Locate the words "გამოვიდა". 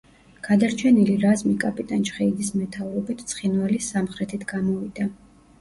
4.55-5.07